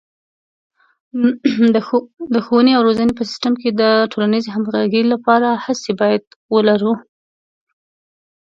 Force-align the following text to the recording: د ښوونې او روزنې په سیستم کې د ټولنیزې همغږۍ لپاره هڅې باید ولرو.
د 2.33 2.35
ښوونې 2.45 2.71
او 2.77 2.81
روزنې 2.87 3.13
په 3.15 3.23
سیستم 3.29 3.53
کې 3.61 3.69
د 3.81 3.83
ټولنیزې 4.11 4.49
همغږۍ 4.55 5.03
لپاره 5.13 5.49
هڅې 5.65 5.91
باید 6.01 6.23
ولرو. 6.55 6.93